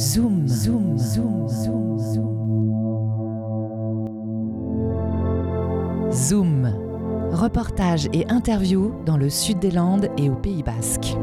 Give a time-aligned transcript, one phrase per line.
[0.00, 2.32] Zoom, zoom, zoom, zoom, zoom.
[6.10, 6.74] Zoom.
[7.32, 11.14] Reportage et interview dans le sud des Landes et au Pays Basque.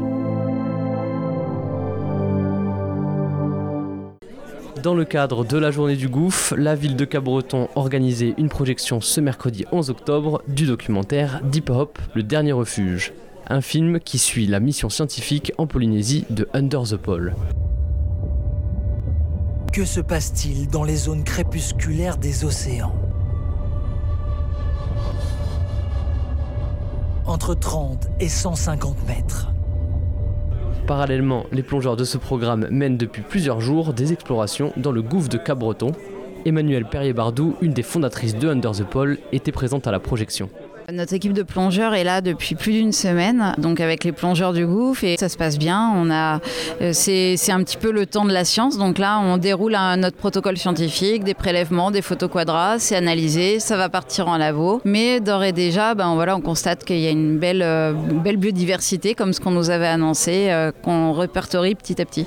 [4.84, 9.00] Dans le cadre de la journée du gouffre, la ville de Cabreton organisait une projection
[9.00, 13.12] ce mercredi 11 octobre du documentaire Deep Hop, le dernier refuge.
[13.48, 17.34] Un film qui suit la mission scientifique en Polynésie de Under the Pole.
[19.78, 22.92] Que se passe-t-il dans les zones crépusculaires des océans
[27.24, 29.52] Entre 30 et 150 mètres.
[30.88, 35.28] Parallèlement, les plongeurs de ce programme mènent depuis plusieurs jours des explorations dans le gouffre
[35.28, 35.92] de Cap-Breton.
[36.44, 40.50] Emmanuelle Perrier-Bardou, une des fondatrices de Under the Pole, était présente à la projection.
[40.90, 44.66] Notre équipe de plongeurs est là depuis plus d'une semaine, donc avec les plongeurs du
[44.66, 45.92] gouffre et ça se passe bien.
[45.94, 46.40] On a,
[46.80, 49.74] euh, c'est, c'est un petit peu le temps de la science, donc là on déroule
[49.74, 54.38] un, notre protocole scientifique, des prélèvements, des photos quadras, c'est analysé, ça va partir en
[54.38, 54.80] labo.
[54.86, 58.20] Mais d'ores et déjà, ben voilà, on constate qu'il y a une belle, euh, une
[58.20, 62.24] belle biodiversité comme ce qu'on nous avait annoncé, euh, qu'on répertorie petit à petit.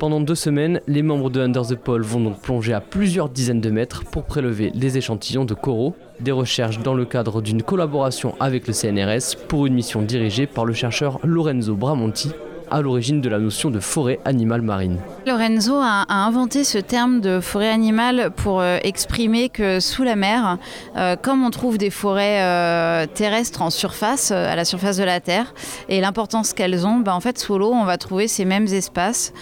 [0.00, 3.60] Pendant deux semaines, les membres de Under the Pole vont donc plonger à plusieurs dizaines
[3.60, 8.34] de mètres pour prélever des échantillons de coraux, des recherches dans le cadre d'une collaboration
[8.40, 12.30] avec le CNRS pour une mission dirigée par le chercheur Lorenzo Bramonti
[12.70, 14.98] à l'origine de la notion de forêt animale marine.
[15.26, 20.58] Lorenzo a, inventé ce terme de forêt animale pour euh, exprimer que sous la mer,
[20.96, 25.20] euh, comme on trouve des forêts euh, terrestres en surface, à la surface de la
[25.20, 25.54] Terre,
[25.88, 29.32] et l'importance qu'elles ont, bah, en fait sous l'eau on va trouver ces mêmes espaces,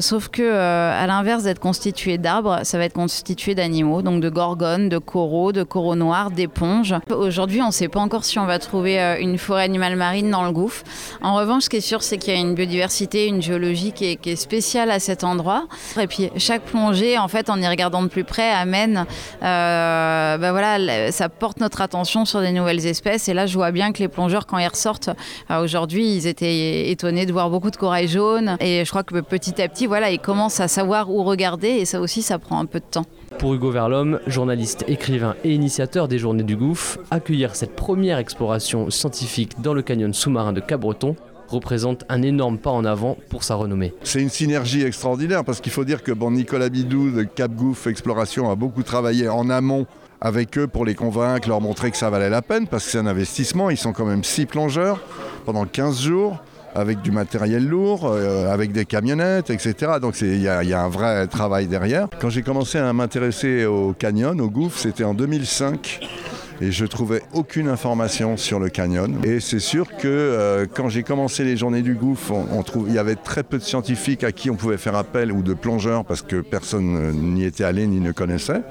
[0.00, 4.88] sauf que à l'inverse d'être constitué d'arbres, ça va être constitué d'animaux, donc de gorgones,
[4.88, 6.94] de coraux, de coraux noirs, d'éponges.
[7.10, 10.44] Aujourd'hui on ne sait pas encore si on va trouver une forêt animale marine dans
[10.44, 10.84] le gouffre.
[11.22, 14.04] En revanche, ce qui est sûr, c'est qu'il y a une biodiversité, une géologie qui
[14.04, 15.68] est, spéciale à cet endroit.
[16.00, 19.06] Et puis chaque plongée, en fait, en y regardant de plus près, amène,
[19.42, 23.28] euh, bah voilà, ça porte notre attention sur des nouvelles espèces.
[23.28, 25.10] Et là, je vois bien que les plongeurs, quand ils ressortent
[25.50, 28.56] euh, aujourd'hui, ils étaient étonnés de voir beaucoup de corail jaune.
[28.60, 31.68] Et je crois que petit à petit, voilà, ils commencent à savoir où regarder.
[31.68, 33.06] Et ça aussi, ça prend un peu de temps.
[33.38, 38.90] Pour Hugo Verlhomme, journaliste, écrivain et initiateur des Journées du Gouffre, accueillir cette première exploration
[38.90, 41.14] scientifique dans le canyon sous-marin de Cabreton
[41.48, 43.94] représente un énorme pas en avant pour sa renommée.
[44.02, 47.88] C'est une synergie extraordinaire parce qu'il faut dire que bon, Nicolas Bidou de Cap Gouffre
[47.88, 49.86] Exploration a beaucoup travaillé en amont
[50.20, 52.98] avec eux pour les convaincre, leur montrer que ça valait la peine parce que c'est
[52.98, 53.70] un investissement.
[53.70, 55.00] Ils sont quand même six plongeurs
[55.44, 56.38] pendant 15 jours
[56.74, 59.92] avec du matériel lourd, euh, avec des camionnettes, etc.
[60.00, 62.08] Donc il y, y a un vrai travail derrière.
[62.20, 66.00] Quand j'ai commencé à m'intéresser au canyon, au gouffre, c'était en 2005
[66.60, 69.18] et je trouvais aucune information sur le canyon.
[69.24, 72.34] Et c'est sûr que euh, quand j'ai commencé les journées du gouffre,
[72.86, 75.54] il y avait très peu de scientifiques à qui on pouvait faire appel ou de
[75.54, 78.62] plongeurs parce que personne euh, n'y était allé ni ne connaissait.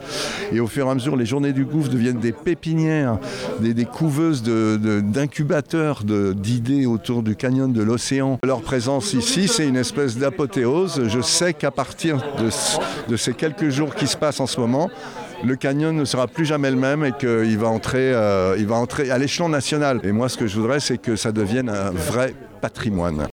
[0.51, 3.19] Et au fur et à mesure, les journées du gouffre deviennent des pépinières,
[3.59, 8.39] des, couveuses d'incubateurs d'idées autour du canyon de l'océan.
[8.43, 11.03] Leur présence ici, c'est une espèce d'apothéose.
[11.07, 12.21] Je sais qu'à partir
[13.07, 14.89] de ces quelques jours qui se passent en ce moment,
[15.43, 19.11] le canyon ne sera plus jamais le même et qu'il va entrer, euh, va entrer
[19.11, 19.99] à l'échelon national.
[20.03, 23.27] Et moi, ce que je voudrais, c'est que ça devienne un vrai patrimoine.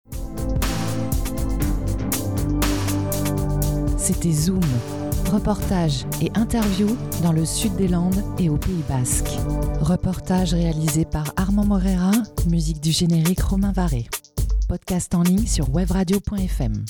[3.98, 4.62] C'était Zoom.
[5.32, 9.30] Reportage et interview dans le sud des Landes et au Pays Basque.
[9.82, 12.12] Reportage réalisé par Armand Morera,
[12.48, 14.08] musique du générique Romain Varé.
[14.70, 16.86] Podcast en ligne sur webradio.fm.